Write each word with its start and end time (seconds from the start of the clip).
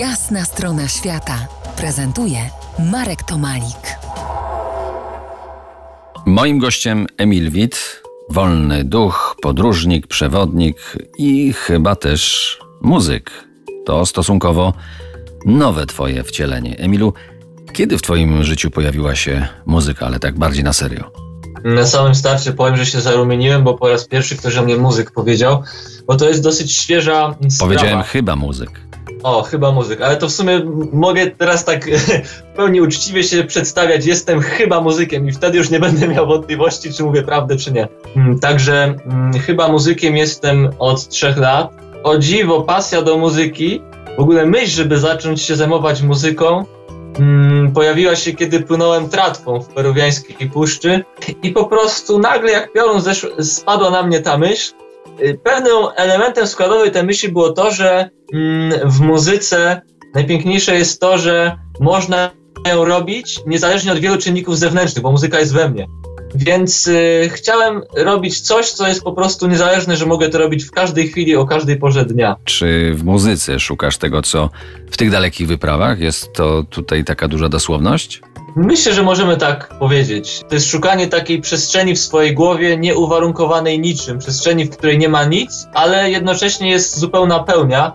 Jasna 0.00 0.44
strona 0.44 0.88
świata 0.88 1.46
prezentuje 1.76 2.38
Marek 2.78 3.22
Tomalik. 3.22 3.98
Moim 6.26 6.58
gościem 6.58 7.06
Emil 7.18 7.50
Wit, 7.50 8.02
wolny 8.30 8.84
duch, 8.84 9.36
podróżnik, 9.42 10.06
przewodnik 10.06 10.96
i 11.18 11.52
chyba 11.52 11.96
też 11.96 12.58
muzyk. 12.82 13.30
To 13.86 14.06
stosunkowo 14.06 14.72
nowe 15.46 15.86
twoje 15.86 16.24
wcielenie. 16.24 16.78
Emilu, 16.78 17.12
kiedy 17.72 17.98
w 17.98 18.02
twoim 18.02 18.44
życiu 18.44 18.70
pojawiła 18.70 19.14
się 19.14 19.48
muzyka, 19.66 20.06
ale 20.06 20.18
tak 20.18 20.38
bardziej 20.38 20.64
na 20.64 20.72
serio? 20.72 21.12
Na 21.64 21.86
samym 21.86 22.14
starcie 22.14 22.52
powiem, 22.52 22.76
że 22.76 22.86
się 22.86 23.00
zarumieniłem, 23.00 23.64
bo 23.64 23.74
po 23.74 23.88
raz 23.88 24.08
pierwszy 24.08 24.36
ktoś 24.36 24.56
o 24.56 24.62
mnie 24.62 24.76
muzyk 24.76 25.10
powiedział, 25.10 25.62
bo 26.06 26.16
to 26.16 26.28
jest 26.28 26.42
dosyć 26.42 26.72
świeża 26.72 27.34
sprawa. 27.48 27.74
Powiedziałem 27.74 28.02
chyba 28.02 28.36
muzyk. 28.36 28.90
O, 29.22 29.42
chyba 29.42 29.72
muzyk, 29.72 30.00
ale 30.00 30.16
to 30.16 30.28
w 30.28 30.32
sumie 30.32 30.60
mogę 30.92 31.26
teraz 31.26 31.64
tak 31.64 31.84
w 32.34 32.42
pełni 32.56 32.80
uczciwie 32.80 33.22
się 33.24 33.44
przedstawiać. 33.44 34.06
Jestem 34.06 34.40
chyba 34.40 34.80
muzykiem 34.80 35.28
i 35.28 35.32
wtedy 35.32 35.58
już 35.58 35.70
nie 35.70 35.80
będę 35.80 36.08
miał 36.08 36.26
wątpliwości, 36.26 36.92
czy 36.92 37.02
mówię 37.04 37.22
prawdę, 37.22 37.56
czy 37.56 37.72
nie. 37.72 37.88
Mm, 38.16 38.38
Także 38.40 38.94
mm, 39.06 39.32
chyba 39.32 39.68
muzykiem 39.68 40.16
jestem 40.16 40.70
od 40.78 41.08
trzech 41.08 41.36
lat. 41.36 41.70
O 42.02 42.18
dziwo, 42.18 42.60
pasja 42.62 43.02
do 43.02 43.18
muzyki, 43.18 43.82
w 44.18 44.20
ogóle 44.20 44.46
myśl, 44.46 44.66
żeby 44.66 44.98
zacząć 44.98 45.42
się 45.42 45.56
zajmować 45.56 46.02
muzyką, 46.02 46.64
mm, 47.18 47.72
pojawiła 47.72 48.16
się, 48.16 48.32
kiedy 48.32 48.60
płynąłem 48.60 49.08
tratwą 49.08 49.60
w 49.60 49.66
peruwiańskiej 49.68 50.50
puszczy 50.50 51.04
i 51.42 51.50
po 51.50 51.64
prostu 51.64 52.18
nagle 52.18 52.52
jak 52.52 52.72
piorun 52.72 52.98
zesz- 53.00 53.42
spadła 53.44 53.90
na 53.90 54.02
mnie 54.02 54.20
ta 54.20 54.38
myśl, 54.38 54.72
Pewnym 55.44 55.76
elementem 55.96 56.46
składowym 56.46 56.90
tej 56.90 57.02
myśli 57.02 57.28
było 57.28 57.52
to, 57.52 57.70
że 57.70 58.10
mm, 58.34 58.90
w 58.90 59.00
muzyce 59.00 59.82
najpiękniejsze 60.14 60.74
jest 60.74 61.00
to, 61.00 61.18
że 61.18 61.56
można 61.80 62.30
ją 62.68 62.84
robić 62.84 63.40
niezależnie 63.46 63.92
od 63.92 63.98
wielu 63.98 64.18
czynników 64.18 64.58
zewnętrznych, 64.58 65.02
bo 65.02 65.12
muzyka 65.12 65.40
jest 65.40 65.54
we 65.54 65.68
mnie. 65.68 65.86
Więc 66.34 66.86
y, 66.86 67.30
chciałem 67.32 67.82
robić 67.96 68.40
coś, 68.40 68.70
co 68.70 68.88
jest 68.88 69.02
po 69.02 69.12
prostu 69.12 69.48
niezależne, 69.48 69.96
że 69.96 70.06
mogę 70.06 70.28
to 70.28 70.38
robić 70.38 70.64
w 70.64 70.70
każdej 70.70 71.08
chwili, 71.08 71.36
o 71.36 71.46
każdej 71.46 71.76
porze 71.76 72.04
dnia. 72.04 72.36
Czy 72.44 72.94
w 72.94 73.04
muzyce 73.04 73.60
szukasz 73.60 73.98
tego, 73.98 74.22
co 74.22 74.50
w 74.90 74.96
tych 74.96 75.10
dalekich 75.10 75.46
wyprawach? 75.46 76.00
Jest 76.00 76.32
to 76.32 76.64
tutaj 76.70 77.04
taka 77.04 77.28
duża 77.28 77.48
dosłowność? 77.48 78.20
Myślę, 78.56 78.92
że 78.92 79.02
możemy 79.02 79.36
tak 79.36 79.78
powiedzieć. 79.78 80.40
To 80.48 80.54
jest 80.54 80.70
szukanie 80.70 81.08
takiej 81.08 81.40
przestrzeni 81.40 81.94
w 81.94 81.98
swojej 81.98 82.34
głowie, 82.34 82.76
nieuwarunkowanej 82.76 83.80
niczym, 83.80 84.18
przestrzeni, 84.18 84.64
w 84.64 84.70
której 84.70 84.98
nie 84.98 85.08
ma 85.08 85.24
nic, 85.24 85.66
ale 85.74 86.10
jednocześnie 86.10 86.70
jest 86.70 86.98
zupełna 86.98 87.38
pełnia. 87.38 87.92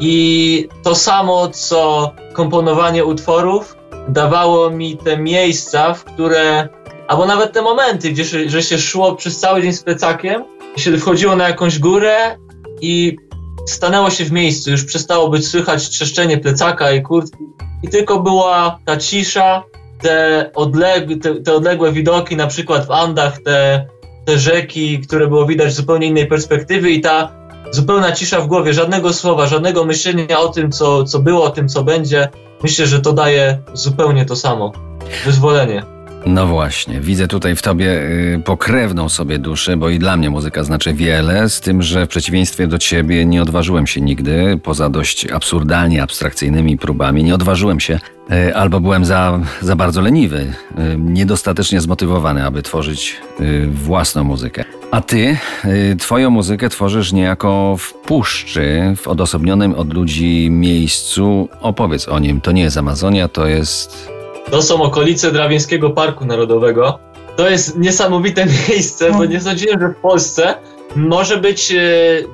I 0.00 0.68
to 0.82 0.94
samo, 0.94 1.48
co 1.48 2.12
komponowanie 2.32 3.04
utworów, 3.04 3.76
dawało 4.08 4.70
mi 4.70 4.96
te 4.96 5.18
miejsca, 5.18 5.94
w 5.94 6.04
które, 6.04 6.68
albo 7.08 7.26
nawet 7.26 7.52
te 7.52 7.62
momenty, 7.62 8.10
gdzie 8.10 8.24
się, 8.24 8.48
że 8.50 8.62
się 8.62 8.78
szło 8.78 9.14
przez 9.14 9.40
cały 9.40 9.62
dzień 9.62 9.72
z 9.72 9.82
plecakiem, 9.82 10.44
się 10.76 10.98
wchodziło 10.98 11.36
na 11.36 11.48
jakąś 11.48 11.78
górę 11.78 12.38
i 12.80 13.16
stanęło 13.66 14.10
się 14.10 14.24
w 14.24 14.32
miejscu, 14.32 14.70
już 14.70 14.84
przestało 14.84 15.28
być 15.28 15.48
słychać 15.48 15.88
trzeszczenie 15.88 16.38
plecaka 16.38 16.92
i 16.92 17.02
kurtki 17.02 17.44
i 17.82 17.88
tylko 17.88 18.20
była 18.20 18.78
ta 18.84 18.96
cisza, 18.96 19.62
te, 20.06 20.50
odleg 20.54 21.22
te, 21.22 21.34
te 21.34 21.54
odległe 21.54 21.92
widoki, 21.92 22.36
na 22.36 22.46
przykład 22.46 22.86
w 22.86 22.90
Andach, 22.90 23.38
te, 23.42 23.86
te 24.24 24.38
rzeki, 24.38 25.00
które 25.00 25.26
było 25.26 25.46
widać 25.46 25.72
z 25.72 25.76
zupełnie 25.76 26.06
innej 26.06 26.26
perspektywy 26.26 26.90
i 26.90 27.00
ta 27.00 27.32
zupełna 27.70 28.12
cisza 28.12 28.40
w 28.40 28.46
głowie, 28.46 28.74
żadnego 28.74 29.12
słowa, 29.12 29.46
żadnego 29.46 29.84
myślenia 29.84 30.38
o 30.38 30.48
tym, 30.48 30.72
co, 30.72 31.04
co 31.04 31.18
było, 31.18 31.44
o 31.44 31.50
tym, 31.50 31.68
co 31.68 31.84
będzie. 31.84 32.28
Myślę, 32.62 32.86
że 32.86 33.00
to 33.00 33.12
daje 33.12 33.58
zupełnie 33.72 34.24
to 34.24 34.36
samo. 34.36 34.72
Wyzwolenie. 35.24 35.95
No 36.26 36.46
właśnie, 36.46 37.00
widzę 37.00 37.28
tutaj 37.28 37.56
w 37.56 37.62
tobie 37.62 37.90
y, 37.90 38.42
pokrewną 38.44 39.08
sobie 39.08 39.38
duszę, 39.38 39.76
bo 39.76 39.90
i 39.90 39.98
dla 39.98 40.16
mnie 40.16 40.30
muzyka 40.30 40.64
znaczy 40.64 40.94
wiele, 40.94 41.48
z 41.48 41.60
tym, 41.60 41.82
że 41.82 42.06
w 42.06 42.08
przeciwieństwie 42.08 42.66
do 42.66 42.78
ciebie 42.78 43.26
nie 43.26 43.42
odważyłem 43.42 43.86
się 43.86 44.00
nigdy, 44.00 44.60
poza 44.62 44.90
dość 44.90 45.26
absurdalnie 45.30 46.02
abstrakcyjnymi 46.02 46.78
próbami, 46.78 47.24
nie 47.24 47.34
odważyłem 47.34 47.80
się, 47.80 48.00
y, 48.32 48.56
albo 48.56 48.80
byłem 48.80 49.04
za, 49.04 49.40
za 49.60 49.76
bardzo 49.76 50.00
leniwy, 50.00 50.38
y, 50.38 50.96
niedostatecznie 50.98 51.80
zmotywowany, 51.80 52.46
aby 52.46 52.62
tworzyć 52.62 53.16
własną 53.68 54.24
muzykę. 54.24 54.64
A 54.90 55.00
ty, 55.00 55.36
twoją 55.98 56.30
muzykę 56.30 56.68
tworzysz 56.68 57.12
niejako 57.12 57.76
w 57.78 57.92
puszczy, 57.92 58.94
w 58.96 59.08
odosobnionym 59.08 59.74
od 59.74 59.94
ludzi 59.94 60.48
miejscu. 60.50 61.48
Opowiedz 61.60 62.08
o 62.08 62.18
nim, 62.18 62.40
to 62.40 62.52
nie 62.52 62.62
jest 62.62 62.76
Amazonia, 62.76 63.28
to 63.28 63.46
jest... 63.46 64.15
To 64.50 64.62
są 64.62 64.82
okolice 64.82 65.32
Drawińskiego 65.32 65.90
Parku 65.90 66.24
Narodowego. 66.24 66.98
To 67.36 67.48
jest 67.50 67.78
niesamowite 67.78 68.46
miejsce, 68.68 69.12
bo 69.12 69.24
nie 69.24 69.40
sądziłem, 69.40 69.80
że 69.80 69.88
w 69.88 69.96
Polsce 69.96 70.54
może 70.96 71.36
być 71.36 71.72
e, 71.72 71.78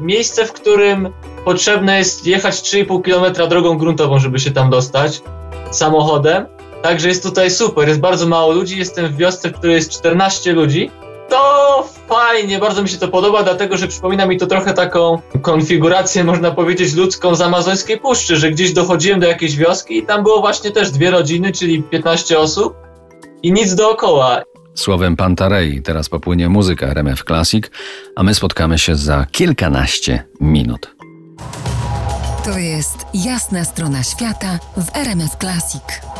miejsce, 0.00 0.46
w 0.46 0.52
którym 0.52 1.08
potrzebne 1.44 1.98
jest 1.98 2.26
jechać 2.26 2.54
3,5 2.54 3.02
km 3.02 3.48
drogą 3.48 3.78
gruntową, 3.78 4.18
żeby 4.18 4.38
się 4.38 4.50
tam 4.50 4.70
dostać 4.70 5.22
samochodem. 5.70 6.46
Także 6.82 7.08
jest 7.08 7.22
tutaj 7.22 7.50
super, 7.50 7.88
jest 7.88 8.00
bardzo 8.00 8.26
mało 8.26 8.52
ludzi. 8.52 8.78
Jestem 8.78 9.08
w 9.08 9.16
wiosce, 9.16 9.48
w 9.48 9.52
której 9.52 9.76
jest 9.76 9.90
14 9.90 10.52
ludzi. 10.52 10.90
To 11.32 11.88
fajnie, 12.08 12.58
bardzo 12.58 12.82
mi 12.82 12.88
się 12.88 12.98
to 12.98 13.08
podoba, 13.08 13.42
dlatego 13.42 13.76
że 13.76 13.88
przypomina 13.88 14.26
mi 14.26 14.38
to 14.38 14.46
trochę 14.46 14.74
taką 14.74 15.20
konfigurację, 15.42 16.24
można 16.24 16.50
powiedzieć, 16.50 16.94
ludzką 16.94 17.34
z 17.34 17.40
amazońskiej 17.40 18.00
puszczy, 18.00 18.36
że 18.36 18.50
gdzieś 18.50 18.72
dochodziłem 18.72 19.20
do 19.20 19.26
jakiejś 19.26 19.56
wioski 19.56 19.98
i 19.98 20.06
tam 20.06 20.22
było 20.22 20.40
właśnie 20.40 20.70
też 20.70 20.90
dwie 20.90 21.10
rodziny, 21.10 21.52
czyli 21.52 21.82
15 21.82 22.38
osób 22.38 22.74
i 23.42 23.52
nic 23.52 23.74
dookoła. 23.74 24.42
Słowem 24.74 25.16
Pantarei 25.16 25.82
teraz 25.82 26.08
popłynie 26.08 26.48
muzyka 26.48 26.86
RMF 26.86 27.24
Classic, 27.24 27.64
a 28.16 28.22
my 28.22 28.34
spotkamy 28.34 28.78
się 28.78 28.96
za 28.96 29.26
kilkanaście 29.32 30.24
minut. 30.40 30.94
To 32.44 32.58
jest 32.58 32.96
jasna 33.14 33.64
strona 33.64 34.02
świata 34.02 34.58
w 34.76 34.96
RMS 34.96 35.36
Classic. 35.40 36.11